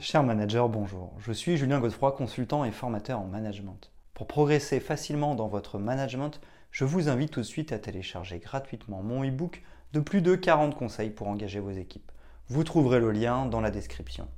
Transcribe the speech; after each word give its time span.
Cher 0.00 0.22
manager, 0.22 0.68
bonjour. 0.68 1.12
Je 1.18 1.32
suis 1.32 1.56
Julien 1.56 1.80
Godefroy, 1.80 2.12
consultant 2.12 2.64
et 2.64 2.70
formateur 2.70 3.18
en 3.18 3.24
management. 3.24 3.90
Pour 4.14 4.28
progresser 4.28 4.78
facilement 4.78 5.34
dans 5.34 5.48
votre 5.48 5.80
management, 5.80 6.40
je 6.70 6.84
vous 6.84 7.08
invite 7.08 7.32
tout 7.32 7.40
de 7.40 7.44
suite 7.44 7.72
à 7.72 7.80
télécharger 7.80 8.38
gratuitement 8.38 9.02
mon 9.02 9.24
e-book 9.24 9.64
de 9.92 9.98
plus 9.98 10.22
de 10.22 10.36
40 10.36 10.76
conseils 10.76 11.10
pour 11.10 11.26
engager 11.26 11.58
vos 11.58 11.72
équipes. 11.72 12.12
Vous 12.46 12.62
trouverez 12.62 13.00
le 13.00 13.10
lien 13.10 13.46
dans 13.46 13.60
la 13.60 13.72
description. 13.72 14.28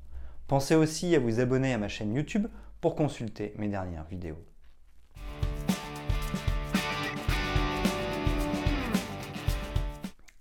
Pensez 0.48 0.76
aussi 0.76 1.14
à 1.14 1.18
vous 1.18 1.40
abonner 1.40 1.74
à 1.74 1.78
ma 1.78 1.88
chaîne 1.88 2.14
YouTube 2.14 2.46
pour 2.80 2.94
consulter 2.94 3.52
mes 3.58 3.68
dernières 3.68 4.04
vidéos. 4.04 4.42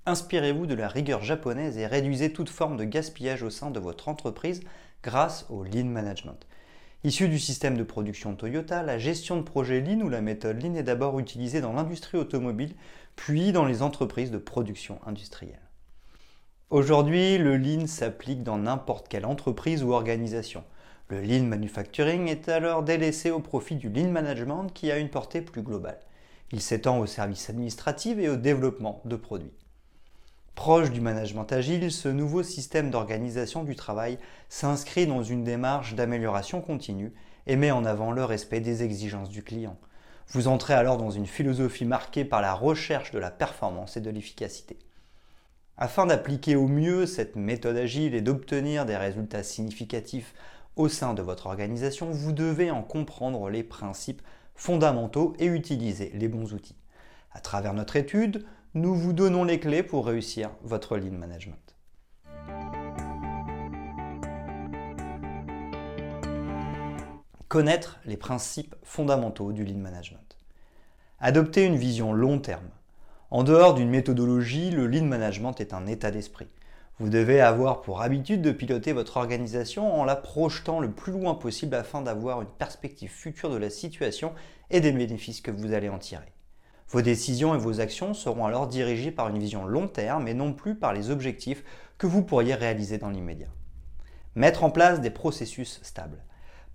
Inspirez-vous 0.06 0.66
de 0.66 0.74
la 0.74 0.88
rigueur 0.88 1.22
japonaise 1.24 1.78
et 1.78 1.86
réduisez 1.86 2.32
toute 2.32 2.50
forme 2.50 2.78
de 2.78 2.84
gaspillage 2.86 3.44
au 3.44 3.50
sein 3.50 3.70
de 3.70 3.80
votre 3.80 4.08
entreprise 4.08 4.64
grâce 5.04 5.46
au 5.50 5.64
Lean 5.64 5.86
Management. 5.86 6.48
Issu 7.04 7.30
du 7.30 7.40
système 7.40 7.78
de 7.78 7.84
production 7.84 8.36
Toyota, 8.36 8.84
la 8.84 8.98
gestion 8.98 9.38
de 9.38 9.44
projet 9.44 9.80
Lean 9.80 10.02
ou 10.02 10.10
la 10.10 10.22
méthode 10.22 10.62
Lean 10.62 10.76
est 10.76 10.84
d'abord 10.84 11.18
utilisée 11.20 11.62
dans 11.62 11.72
l'industrie 11.72 12.18
automobile, 12.18 12.76
puis 13.16 13.52
dans 13.52 13.66
les 13.66 13.82
entreprises 13.82 14.32
de 14.32 14.38
production 14.38 15.00
industrielle. 15.06 15.62
Aujourd'hui, 16.70 17.38
le 17.38 17.58
Lean 17.58 17.88
s'applique 17.88 18.44
dans 18.44 18.58
n'importe 18.58 19.08
quelle 19.08 19.26
entreprise 19.26 19.84
ou 19.84 19.94
organisation. 19.94 20.64
Le 21.08 21.22
Lean 21.22 21.46
Manufacturing 21.46 22.28
est 22.28 22.50
alors 22.50 22.84
délaissé 22.84 23.32
au 23.32 23.40
profit 23.40 23.76
du 23.76 23.90
Lean 23.90 24.12
Management 24.12 24.68
qui 24.68 24.92
a 24.92 25.00
une 25.00 25.10
portée 25.10 25.42
plus 25.42 25.64
globale. 25.64 26.00
Il 26.52 26.62
s'étend 26.62 27.00
aux 27.00 27.06
services 27.06 27.50
administratifs 27.50 28.18
et 28.20 28.30
au 28.30 28.36
développement 28.36 29.02
de 29.06 29.16
produits. 29.16 29.54
Proche 30.56 30.92
du 30.92 31.02
management 31.02 31.52
agile, 31.52 31.92
ce 31.92 32.10
nouveau 32.10 32.44
système 32.44 32.92
d'organisation 32.92 33.64
du 33.64 33.76
travail 33.76 34.18
s'inscrit 34.50 35.08
dans 35.08 35.24
une 35.24 35.44
démarche 35.44 35.96
d'amélioration 35.96 36.62
continue 36.62 37.14
et 37.48 37.56
met 37.56 37.72
en 37.72 37.86
avant 37.86 38.12
le 38.12 38.24
respect 38.26 38.60
des 38.60 38.84
exigences 38.84 39.30
du 39.30 39.44
client. 39.44 39.78
Vous 40.28 40.48
entrez 40.48 40.74
alors 40.74 40.98
dans 40.98 41.10
une 41.10 41.26
philosophie 41.26 41.86
marquée 41.86 42.26
par 42.26 42.42
la 42.42 42.54
recherche 42.54 43.12
de 43.12 43.20
la 43.20 43.32
performance 43.32 43.98
et 43.98 44.02
de 44.02 44.10
l'efficacité. 44.10 44.78
Afin 45.78 46.06
d'appliquer 46.06 46.56
au 46.56 46.68
mieux 46.68 47.06
cette 47.06 47.38
méthode 47.38 47.78
agile 47.78 48.14
et 48.14 48.22
d'obtenir 48.22 48.86
des 48.86 48.98
résultats 48.98 49.44
significatifs 49.44 50.34
au 50.76 50.90
sein 50.90 51.14
de 51.14 51.22
votre 51.22 51.48
organisation, 51.48 52.12
vous 52.12 52.34
devez 52.34 52.70
en 52.70 52.84
comprendre 52.84 53.50
les 53.50 53.64
principes 53.64 54.22
fondamentaux 54.56 55.34
et 55.40 55.46
utiliser 55.46 56.12
les 56.14 56.28
bons 56.28 56.54
outils. 56.54 56.76
À 57.32 57.40
travers 57.40 57.74
notre 57.74 57.96
étude, 57.96 58.46
nous 58.76 58.94
vous 58.94 59.14
donnons 59.14 59.46
les 59.46 59.60
clés 59.60 59.82
pour 59.82 60.06
réussir 60.06 60.52
votre 60.62 60.96
lean 60.96 61.18
management. 61.18 61.76
Connaître 67.48 68.00
les 68.06 68.16
principes 68.16 68.76
fondamentaux 68.84 69.54
du 69.54 69.66
lean 69.66 69.80
management. 69.80 70.38
Adopter 71.20 71.66
une 71.66 71.78
vision 71.78 72.14
long 72.14 72.38
terme. 72.38 72.70
En 73.32 73.44
dehors 73.44 73.74
d'une 73.74 73.90
méthodologie, 73.90 74.70
le 74.70 74.86
lean 74.86 75.06
management 75.06 75.60
est 75.60 75.74
un 75.74 75.88
état 75.88 76.12
d'esprit. 76.12 76.48
Vous 77.00 77.10
devez 77.10 77.42
avoir 77.42 77.82
pour 77.82 78.04
habitude 78.04 78.44
de 78.44 78.52
piloter 78.52 78.94
votre 78.94 79.18
organisation 79.18 80.00
en 80.00 80.04
la 80.04 80.16
projetant 80.16 80.80
le 80.80 80.92
plus 80.92 81.14
loin 81.14 81.34
possible 81.34 81.74
afin 81.74 82.04
d'avoir 82.04 82.44
une 82.44 82.48
perspective 82.48 83.10
future 83.10 83.50
de 83.50 83.58
la 83.58 83.72
situation 83.72 84.34
et 84.70 84.80
des 84.80 84.92
bénéfices 84.92 85.42
que 85.42 85.50
vous 85.50 85.74
allez 85.74 85.90
en 85.90 85.98
tirer. 85.98 86.32
Vos 86.92 87.04
décisions 87.04 87.54
et 87.54 87.60
vos 87.60 87.82
actions 87.82 88.16
seront 88.16 88.48
alors 88.48 88.66
dirigées 88.66 89.12
par 89.12 89.28
une 89.28 89.38
vision 89.38 89.66
long 89.66 89.88
terme 89.88 90.28
et 90.28 90.34
non 90.34 90.54
plus 90.54 90.74
par 90.74 90.92
les 90.92 91.12
objectifs 91.12 91.64
que 92.00 92.08
vous 92.08 92.24
pourriez 92.24 92.56
réaliser 92.56 92.98
dans 92.98 93.12
l'immédiat. 93.12 93.50
Mettre 94.34 94.64
en 94.64 94.72
place 94.72 95.00
des 95.00 95.12
processus 95.12 95.80
stables. 95.84 96.24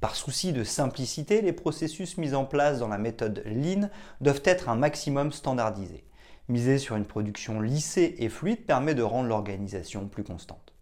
Par 0.00 0.14
souci 0.14 0.52
de 0.52 0.62
simplicité, 0.62 1.42
les 1.42 1.52
processus 1.52 2.16
mis 2.16 2.34
en 2.34 2.44
place 2.44 2.78
dans 2.78 2.86
la 2.86 2.98
méthode 2.98 3.42
Lean 3.44 3.88
doivent 4.20 4.42
être 4.44 4.68
un 4.68 4.76
maximum 4.76 5.32
standardisés. 5.32 6.04
Miser 6.48 6.78
sur 6.78 6.94
une 6.94 7.06
production 7.06 7.60
lissée 7.60 8.14
et 8.18 8.28
fluide 8.28 8.66
permet 8.66 8.94
de 8.94 9.02
rendre 9.02 9.28
l'organisation 9.28 10.06
plus 10.06 10.22
constante. 10.22 10.74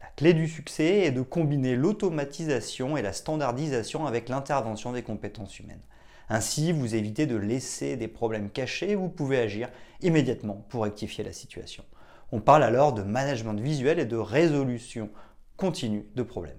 La 0.00 0.06
clé 0.14 0.32
du 0.32 0.46
succès 0.46 1.00
est 1.00 1.10
de 1.10 1.22
combiner 1.22 1.74
l'automatisation 1.74 2.96
et 2.96 3.02
la 3.02 3.12
standardisation 3.12 4.06
avec 4.06 4.28
l'intervention 4.28 4.92
des 4.92 5.02
compétences 5.02 5.58
humaines. 5.58 5.82
Ainsi, 6.28 6.72
vous 6.72 6.94
évitez 6.94 7.26
de 7.26 7.36
laisser 7.36 7.96
des 7.96 8.08
problèmes 8.08 8.50
cachés 8.50 8.92
et 8.92 8.94
vous 8.94 9.08
pouvez 9.08 9.38
agir 9.38 9.68
immédiatement 10.00 10.64
pour 10.68 10.84
rectifier 10.84 11.24
la 11.24 11.32
situation. 11.32 11.84
On 12.32 12.40
parle 12.40 12.62
alors 12.62 12.92
de 12.92 13.02
management 13.02 13.60
visuel 13.60 13.98
et 13.98 14.06
de 14.06 14.16
résolution 14.16 15.10
continue 15.56 16.08
de 16.14 16.22
problèmes. 16.22 16.58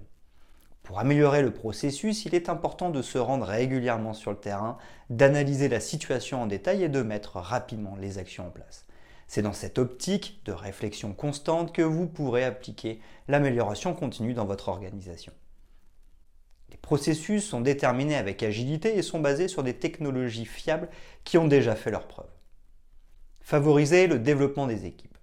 Pour 0.82 1.00
améliorer 1.00 1.42
le 1.42 1.52
processus, 1.52 2.26
il 2.26 2.34
est 2.34 2.48
important 2.48 2.90
de 2.90 3.02
se 3.02 3.18
rendre 3.18 3.44
régulièrement 3.44 4.14
sur 4.14 4.30
le 4.30 4.36
terrain, 4.36 4.78
d'analyser 5.10 5.68
la 5.68 5.80
situation 5.80 6.42
en 6.42 6.46
détail 6.46 6.84
et 6.84 6.88
de 6.88 7.02
mettre 7.02 7.38
rapidement 7.38 7.96
les 7.96 8.18
actions 8.18 8.46
en 8.46 8.50
place. 8.50 8.86
C'est 9.26 9.42
dans 9.42 9.52
cette 9.52 9.78
optique 9.78 10.40
de 10.44 10.52
réflexion 10.52 11.12
constante 11.12 11.74
que 11.74 11.82
vous 11.82 12.06
pourrez 12.06 12.44
appliquer 12.44 13.00
l'amélioration 13.26 13.94
continue 13.94 14.34
dans 14.34 14.44
votre 14.44 14.68
organisation. 14.68 15.32
Les 16.70 16.76
processus 16.76 17.44
sont 17.44 17.60
déterminés 17.60 18.16
avec 18.16 18.42
agilité 18.42 18.96
et 18.96 19.02
sont 19.02 19.20
basés 19.20 19.48
sur 19.48 19.62
des 19.62 19.74
technologies 19.74 20.46
fiables 20.46 20.88
qui 21.24 21.38
ont 21.38 21.46
déjà 21.46 21.74
fait 21.74 21.90
leurs 21.90 22.08
preuves. 22.08 22.30
Favoriser 23.40 24.06
le 24.06 24.18
développement 24.18 24.66
des 24.66 24.86
équipes. 24.86 25.16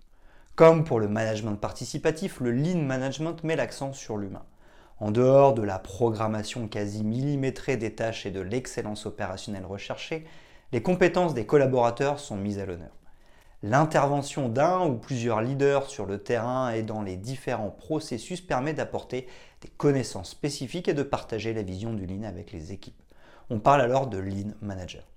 Comme 0.56 0.84
pour 0.84 1.00
le 1.00 1.08
management 1.08 1.56
participatif, 1.56 2.40
le 2.40 2.52
lean 2.52 2.84
management 2.84 3.44
met 3.44 3.56
l'accent 3.56 3.92
sur 3.92 4.18
l'humain. 4.18 4.46
En 5.00 5.12
dehors 5.12 5.54
de 5.54 5.64
la 5.64 5.80
programmation 5.80 6.68
quasi 6.68 7.04
millimétrée 7.04 7.76
des 7.76 7.96
tâches 7.96 8.26
et 8.26 8.32
de 8.32 8.40
l'excellence 8.40 9.06
opérationnelle 9.06 9.66
recherchée, 9.66 10.26
les 10.72 10.82
compétences 10.82 11.34
des 11.34 11.46
collaborateurs 11.46 12.20
sont 12.20 12.38
mises 12.38 12.60
à 12.60 12.66
l'honneur. 12.66 12.92
L'intervention 13.66 14.50
d'un 14.50 14.86
ou 14.86 14.98
plusieurs 14.98 15.42
leaders 15.42 15.90
sur 15.90 16.06
le 16.06 16.22
terrain 16.22 16.72
et 16.72 16.84
dans 16.84 17.02
les 17.02 17.16
différents 17.16 17.70
processus 17.70 18.42
permet 18.42 18.74
d'apporter 18.74 19.26
des 19.62 19.70
connaissances 19.70 20.32
spécifiques 20.32 20.90
et 20.90 20.94
de 20.94 21.02
partager 21.02 21.54
la 21.54 21.64
vision 21.64 21.94
du 21.94 22.06
Lean 22.06 22.24
avec 22.24 22.52
les 22.52 22.74
équipes. 22.74 23.02
On 23.50 23.60
parle 23.60 23.80
alors 23.80 24.08
de 24.08 24.18
Lean 24.18 24.52
Manager. 24.62 25.08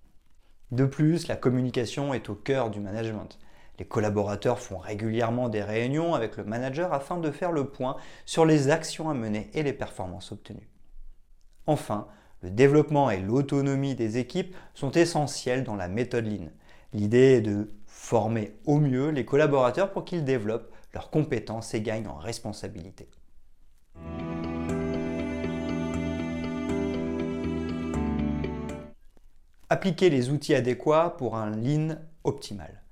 De 0.71 0.85
plus, 0.85 1.27
la 1.27 1.35
communication 1.35 2.15
est 2.15 2.29
au 2.29 2.37
cœur 2.37 2.71
du 2.71 2.79
management. 2.79 3.37
Les 3.81 3.85
collaborateurs 3.85 4.61
font 4.61 4.79
régulièrement 4.79 5.49
des 5.49 5.65
réunions 5.65 6.15
avec 6.15 6.37
le 6.37 6.45
manager 6.45 6.93
afin 6.93 7.19
de 7.19 7.33
faire 7.33 7.51
le 7.51 7.69
point 7.69 7.97
sur 8.27 8.47
les 8.47 8.71
actions 8.71 9.11
à 9.11 9.15
mener 9.15 9.51
et 9.55 9.65
les 9.65 9.73
performances 9.73 10.31
obtenues. 10.31 10.69
Enfin, 11.67 12.07
le 12.43 12.51
développement 12.51 13.11
et 13.11 13.19
l'autonomie 13.19 13.97
des 13.97 14.19
équipes 14.19 14.55
sont 14.73 14.93
essentiels 14.93 15.65
dans 15.65 15.75
la 15.75 15.89
méthode 15.89 16.27
Lean. 16.27 16.49
L'idée 16.93 17.39
est 17.39 17.41
de 17.41 17.73
former 17.97 18.53
au 18.67 18.79
mieux 18.79 19.09
les 19.09 19.25
collaborateurs 19.25 19.91
pour 19.91 20.05
qu'ils 20.05 20.23
développent 20.23 20.71
leurs 20.93 21.11
compétences 21.11 21.75
et 21.75 21.81
gagnent 21.81 22.07
en 22.07 22.19
responsabilité. 22.19 23.09
Appliquez 29.71 30.11
les 30.11 30.31
outils 30.31 30.55
adéquats 30.55 31.17
pour 31.19 31.37
un 31.37 31.51
lean 31.51 31.97
optimal. 32.23 32.83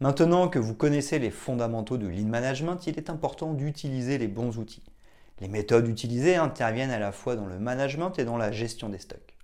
Maintenant 0.00 0.48
que 0.48 0.58
vous 0.58 0.74
connaissez 0.74 1.18
les 1.18 1.30
fondamentaux 1.30 1.98
du 1.98 2.10
lean 2.10 2.26
management, 2.26 2.86
il 2.86 2.96
est 2.96 3.10
important 3.10 3.52
d'utiliser 3.52 4.18
les 4.18 4.28
bons 4.28 4.58
outils. 4.58 4.82
Les 5.40 5.48
méthodes 5.48 5.86
utilisées 5.86 6.36
interviennent 6.36 6.90
à 6.90 6.98
la 6.98 7.12
fois 7.12 7.36
dans 7.36 7.46
le 7.46 7.58
management 7.58 8.18
et 8.18 8.24
dans 8.24 8.38
la 8.38 8.50
gestion 8.50 8.88
des 8.88 8.98
stocks. 8.98 9.36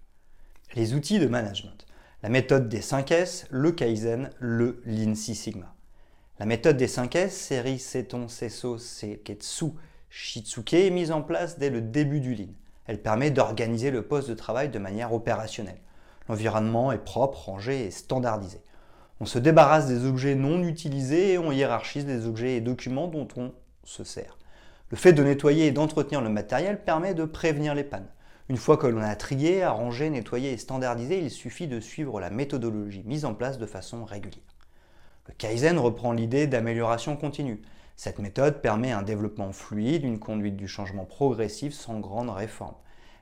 Les 0.75 0.95
outils 0.95 1.19
de 1.19 1.27
management 1.27 1.87
la 2.23 2.29
méthode 2.29 2.69
des 2.69 2.81
5S, 2.81 3.47
le 3.51 3.73
Kaizen, 3.73 4.29
le 4.39 4.83
Lean 4.85 5.15
Six 5.15 5.35
Sigma. 5.35 5.75
La 6.39 6.45
méthode 6.45 6.77
des 6.77 6.87
5S, 6.87 7.31
série 7.31 7.79
Seton, 7.79 8.29
Seso, 8.29 8.77
Seketsu, 8.77 9.73
Shitsuke, 10.11 10.75
est 10.75 10.91
mise 10.91 11.13
en 11.13 11.23
place 11.23 11.59
dès 11.59 11.71
le 11.71 11.81
début 11.81 12.21
du 12.21 12.35
Lean. 12.35 12.53
Elle 12.87 13.01
permet 13.01 13.31
d'organiser 13.31 13.91
le 13.91 14.03
poste 14.03 14.29
de 14.29 14.35
travail 14.35 14.69
de 14.69 14.79
manière 14.79 15.15
opérationnelle. 15.15 15.81
L'environnement 16.29 16.93
est 16.93 16.99
propre, 16.99 17.47
rangé 17.47 17.87
et 17.87 17.91
standardisé. 17.91 18.61
On 19.21 19.27
se 19.27 19.39
débarrasse 19.39 19.87
des 19.87 20.05
objets 20.05 20.35
non 20.35 20.63
utilisés 20.63 21.33
et 21.33 21.39
on 21.39 21.53
hiérarchise 21.53 22.07
les 22.07 22.27
objets 22.27 22.57
et 22.57 22.61
documents 22.61 23.09
dont 23.09 23.29
on 23.37 23.53
se 23.85 24.05
sert. 24.05 24.37
Le 24.91 24.99
fait 24.99 25.15
de 25.15 25.23
nettoyer 25.23 25.69
et 25.69 25.73
d'entretenir 25.73 26.21
le 26.21 26.29
matériel 26.29 26.83
permet 26.83 27.15
de 27.15 27.25
prévenir 27.25 27.75
les 27.75 27.85
pannes. 27.85 28.09
Une 28.51 28.57
fois 28.57 28.77
que 28.77 28.89
l'on 28.89 29.01
a 29.01 29.15
trié, 29.15 29.63
arrangé, 29.63 30.11
nettoyé 30.11 30.51
et 30.51 30.57
standardisé, 30.57 31.21
il 31.21 31.31
suffit 31.31 31.69
de 31.69 31.79
suivre 31.79 32.19
la 32.19 32.31
méthodologie 32.31 33.05
mise 33.07 33.25
en 33.25 33.33
place 33.33 33.59
de 33.59 33.65
façon 33.65 34.05
régulière. 34.05 34.43
Le 35.29 35.35
Kaizen 35.35 35.79
reprend 35.79 36.13
l'idée 36.13 36.49
d'amélioration 36.49 37.17
continue. 37.17 37.63
Cette 37.95 38.19
méthode 38.19 38.61
permet 38.61 38.91
un 38.91 39.03
développement 39.03 39.53
fluide, 39.53 40.03
une 40.03 40.19
conduite 40.19 40.57
du 40.57 40.67
changement 40.67 41.05
progressif 41.05 41.73
sans 41.73 42.01
grande 42.01 42.29
réforme. 42.29 42.75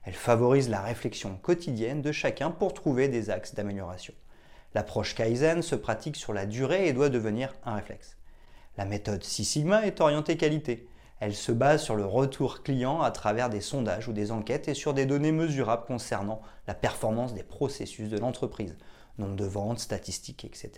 Elle 0.05 0.15
favorise 0.15 0.71
la 0.71 0.81
réflexion 0.81 1.37
quotidienne 1.43 2.01
de 2.01 2.11
chacun 2.11 2.51
pour 2.51 2.73
trouver 2.73 3.09
des 3.09 3.29
axes 3.29 3.55
d'amélioration. 3.55 4.15
L'approche 4.73 5.15
Kaizen 5.15 5.61
se 5.61 5.75
pratique 5.75 6.17
sur 6.17 6.33
la 6.33 6.47
durée 6.47 6.89
et 6.89 6.95
doit 6.95 7.11
devenir 7.11 7.55
un 7.67 7.75
réflexe. 7.75 8.17
La 8.79 8.87
méthode 8.87 9.25
Six 9.25 9.45
Sigma 9.45 9.87
est 9.87 10.01
orientée 10.01 10.39
qualité. 10.39 10.89
Elle 11.20 11.35
se 11.35 11.50
base 11.50 11.82
sur 11.82 11.97
le 11.97 12.05
retour 12.05 12.62
client 12.62 13.00
à 13.00 13.11
travers 13.11 13.50
des 13.50 13.61
sondages 13.61 14.06
ou 14.09 14.12
des 14.12 14.31
enquêtes 14.31 14.69
et 14.69 14.75
sur 14.75 14.94
des 14.94 15.05
données 15.05 15.32
mesurables 15.32 15.87
concernant 15.87 16.41
la 16.69 16.75
performance 16.75 17.35
des 17.35 17.43
processus 17.43 18.09
de 18.09 18.19
l'entreprise, 18.19 18.76
nombre 19.19 19.35
de 19.35 19.44
ventes, 19.44 19.81
statistiques, 19.81 20.44
etc. 20.44 20.70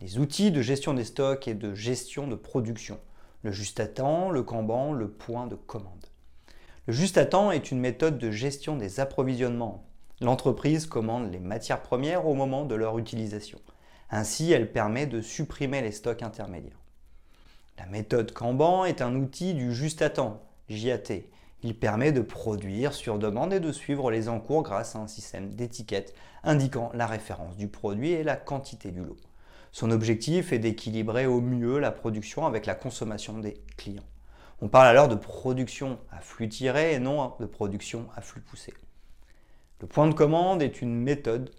Les 0.00 0.18
outils 0.18 0.50
de 0.50 0.62
gestion 0.62 0.94
des 0.94 1.04
stocks 1.04 1.46
et 1.46 1.54
de 1.54 1.74
gestion 1.74 2.26
de 2.26 2.34
production, 2.34 2.98
le 3.42 3.52
juste 3.52 3.78
à 3.78 3.86
temps, 3.86 4.30
le 4.30 4.42
Kanban, 4.42 4.92
le 4.92 5.08
point 5.08 5.46
de 5.46 5.54
commande. 5.54 6.06
Le 6.86 6.92
juste 6.92 7.18
à 7.18 7.24
temps 7.24 7.52
est 7.52 7.70
une 7.70 7.78
méthode 7.78 8.18
de 8.18 8.30
gestion 8.32 8.76
des 8.76 8.98
approvisionnements. 8.98 9.84
L'entreprise 10.20 10.86
commande 10.86 11.30
les 11.30 11.38
matières 11.38 11.82
premières 11.82 12.26
au 12.26 12.34
moment 12.34 12.64
de 12.64 12.74
leur 12.74 12.98
utilisation. 12.98 13.60
Ainsi, 14.10 14.50
elle 14.50 14.72
permet 14.72 15.06
de 15.06 15.20
supprimer 15.20 15.82
les 15.82 15.92
stocks 15.92 16.22
intermédiaires. 16.22 16.79
La 17.80 17.86
méthode 17.86 18.32
Kanban 18.32 18.84
est 18.84 19.00
un 19.00 19.16
outil 19.16 19.54
du 19.54 19.74
juste 19.74 20.02
à 20.02 20.10
temps, 20.10 20.42
JAT. 20.68 21.22
Il 21.62 21.74
permet 21.74 22.12
de 22.12 22.20
produire 22.20 22.92
sur 22.92 23.18
demande 23.18 23.54
et 23.54 23.60
de 23.60 23.72
suivre 23.72 24.10
les 24.10 24.28
encours 24.28 24.62
grâce 24.62 24.96
à 24.96 24.98
un 24.98 25.06
système 25.06 25.54
d'étiquettes 25.54 26.14
indiquant 26.44 26.90
la 26.92 27.06
référence 27.06 27.56
du 27.56 27.68
produit 27.68 28.10
et 28.10 28.22
la 28.22 28.36
quantité 28.36 28.90
du 28.90 29.02
lot. 29.02 29.16
Son 29.72 29.90
objectif 29.90 30.52
est 30.52 30.58
d'équilibrer 30.58 31.24
au 31.24 31.40
mieux 31.40 31.78
la 31.78 31.90
production 31.90 32.44
avec 32.44 32.66
la 32.66 32.74
consommation 32.74 33.38
des 33.38 33.54
clients. 33.78 34.04
On 34.60 34.68
parle 34.68 34.88
alors 34.88 35.08
de 35.08 35.14
production 35.14 35.98
à 36.12 36.20
flux 36.20 36.50
tiré 36.50 36.92
et 36.92 36.98
non 36.98 37.32
de 37.40 37.46
production 37.46 38.08
à 38.14 38.20
flux 38.20 38.42
poussé. 38.42 38.74
Le 39.80 39.86
point 39.86 40.06
de 40.06 40.12
commande 40.12 40.62
est 40.62 40.82
une 40.82 41.00
méthode 41.00 41.50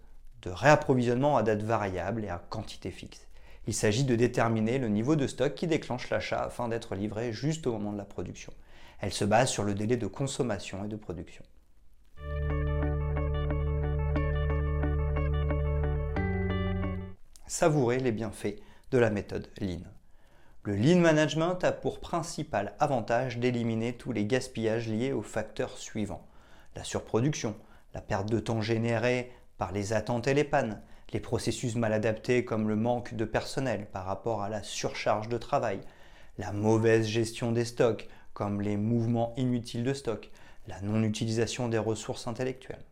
de 0.44 0.52
réapprovisionnement 0.52 1.36
à 1.36 1.42
date 1.42 1.64
variable 1.64 2.24
et 2.24 2.30
à 2.30 2.38
quantité 2.38 2.92
fixe. 2.92 3.28
Il 3.68 3.74
s'agit 3.76 4.04
de 4.04 4.16
déterminer 4.16 4.80
le 4.80 4.88
niveau 4.88 5.16
de 5.16 5.28
stock 5.28 5.54
qui 5.54 5.68
déclenche 5.68 6.10
l'achat 6.10 6.42
afin 6.42 6.68
d'être 6.68 6.96
livré 6.96 7.32
juste 7.32 7.68
au 7.68 7.74
moment 7.74 7.94
de 7.94 7.98
la 7.98 8.06
production. 8.06 8.54
Elle 9.00 9.14
se 9.14 9.26
base 9.26 9.50
sur 9.50 9.64
le 9.64 9.76
délai 9.76 9.98
de 9.98 10.08
consommation 10.08 10.84
et 10.84 10.88
de 10.88 10.96
production. 10.96 11.44
Savourez 17.46 18.00
les 18.00 18.12
bienfaits 18.12 18.56
de 18.90 18.98
la 18.98 19.10
méthode 19.10 19.48
Lean. 19.60 19.82
Le 20.64 20.76
Lean 20.76 21.00
Management 21.00 21.64
a 21.64 21.72
pour 21.72 22.00
principal 22.00 22.76
avantage 22.80 23.38
d'éliminer 23.38 23.94
tous 23.94 24.12
les 24.12 24.26
gaspillages 24.26 24.88
liés 24.88 25.12
aux 25.12 25.22
facteurs 25.22 25.78
suivants. 25.78 26.28
La 26.76 26.84
surproduction, 26.84 27.56
la 27.94 28.02
perte 28.02 28.30
de 28.30 28.40
temps 28.40 28.62
générée 28.62 29.32
par 29.58 29.72
les 29.72 29.94
attentes 29.94 30.28
et 30.28 30.34
les 30.34 30.44
pannes, 30.44 30.82
les 31.14 31.20
processus 31.20 31.76
mal 31.76 31.94
adaptés 31.94 32.46
comme 32.46 32.68
le 32.68 32.76
manque 32.76 33.14
de 33.14 33.26
personnel 33.26 33.88
par 33.92 34.06
rapport 34.06 34.42
à 34.42 34.50
la 34.50 34.64
surcharge 34.64 35.28
de 35.30 35.38
travail, 35.38 35.82
la 36.38 36.52
mauvaise 36.52 37.06
gestion 37.08 37.52
des 37.52 37.66
stocks 37.66 38.08
comme 38.34 38.62
les 38.62 38.78
mouvements 38.78 39.34
inutiles 39.38 39.84
de 39.84 39.94
stock, 39.94 40.32
la 40.68 40.82
non-utilisation 40.82 41.68
des 41.68 41.78
ressources 41.78 42.28
intellectuelles. 42.28 42.86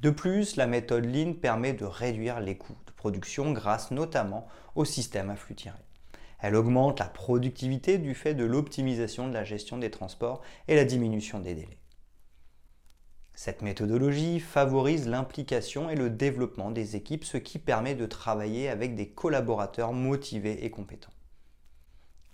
De 0.00 0.10
plus, 0.10 0.56
la 0.56 0.66
méthode 0.66 1.06
Lean 1.06 1.34
permet 1.34 1.72
de 1.72 1.84
réduire 1.84 2.40
les 2.40 2.56
coûts 2.56 2.76
de 2.86 2.92
production 2.92 3.52
grâce 3.52 3.90
notamment 3.90 4.46
au 4.74 4.84
système 4.84 5.30
à 5.30 5.36
flux 5.36 5.54
tiré. 5.54 5.78
Elle 6.40 6.54
augmente 6.54 6.98
la 6.98 7.06
productivité 7.06 7.96
du 7.96 8.14
fait 8.14 8.34
de 8.34 8.44
l'optimisation 8.44 9.28
de 9.28 9.32
la 9.32 9.44
gestion 9.44 9.78
des 9.78 9.90
transports 9.90 10.42
et 10.68 10.76
la 10.76 10.84
diminution 10.84 11.38
des 11.38 11.54
délais. 11.54 11.78
Cette 13.46 13.62
méthodologie 13.62 14.40
favorise 14.40 15.06
l'implication 15.06 15.88
et 15.88 15.94
le 15.94 16.10
développement 16.10 16.72
des 16.72 16.96
équipes, 16.96 17.24
ce 17.24 17.36
qui 17.36 17.60
permet 17.60 17.94
de 17.94 18.04
travailler 18.04 18.68
avec 18.68 18.96
des 18.96 19.08
collaborateurs 19.08 19.92
motivés 19.92 20.64
et 20.64 20.70
compétents. 20.72 21.12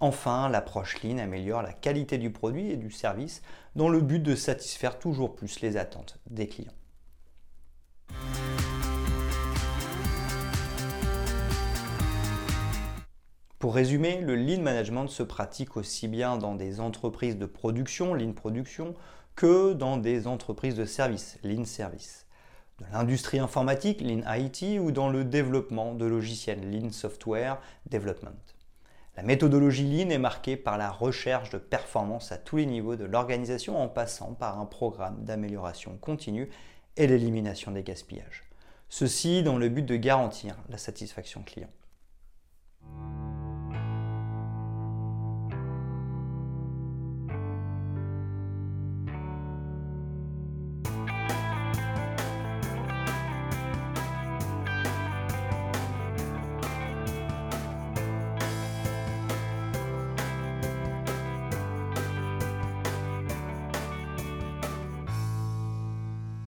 Enfin, 0.00 0.48
l'approche 0.48 1.02
Lean 1.02 1.18
améliore 1.18 1.60
la 1.60 1.74
qualité 1.74 2.16
du 2.16 2.30
produit 2.30 2.70
et 2.70 2.78
du 2.78 2.90
service 2.90 3.42
dans 3.76 3.90
le 3.90 4.00
but 4.00 4.20
de 4.20 4.34
satisfaire 4.34 4.98
toujours 4.98 5.34
plus 5.34 5.60
les 5.60 5.76
attentes 5.76 6.18
des 6.30 6.46
clients. 6.46 6.72
Pour 13.58 13.74
résumer, 13.74 14.22
le 14.22 14.34
lean 14.34 14.62
management 14.62 15.08
se 15.08 15.22
pratique 15.22 15.76
aussi 15.76 16.08
bien 16.08 16.38
dans 16.38 16.54
des 16.54 16.80
entreprises 16.80 17.36
de 17.36 17.46
production, 17.46 18.14
lean 18.14 18.32
production, 18.32 18.94
que 19.34 19.72
dans 19.72 19.96
des 19.96 20.26
entreprises 20.26 20.74
de 20.74 20.84
service, 20.84 21.38
Lean 21.42 21.64
Service, 21.64 22.26
de 22.78 22.84
l'industrie 22.92 23.38
informatique, 23.38 24.00
Lean 24.00 24.22
IT, 24.34 24.78
ou 24.80 24.90
dans 24.92 25.08
le 25.08 25.24
développement 25.24 25.94
de 25.94 26.04
logiciels, 26.04 26.70
Lean 26.70 26.90
Software 26.90 27.58
Development. 27.90 28.36
La 29.16 29.22
méthodologie 29.22 29.84
Lean 29.84 30.10
est 30.10 30.18
marquée 30.18 30.56
par 30.56 30.78
la 30.78 30.90
recherche 30.90 31.50
de 31.50 31.58
performance 31.58 32.32
à 32.32 32.38
tous 32.38 32.56
les 32.56 32.66
niveaux 32.66 32.96
de 32.96 33.04
l'organisation 33.04 33.80
en 33.80 33.88
passant 33.88 34.32
par 34.32 34.58
un 34.58 34.64
programme 34.64 35.22
d'amélioration 35.24 35.98
continue 36.00 36.48
et 36.96 37.06
l'élimination 37.06 37.72
des 37.72 37.82
gaspillages. 37.82 38.44
Ceci 38.88 39.42
dans 39.42 39.58
le 39.58 39.68
but 39.68 39.84
de 39.84 39.96
garantir 39.96 40.56
la 40.68 40.78
satisfaction 40.78 41.42
client. 41.42 41.70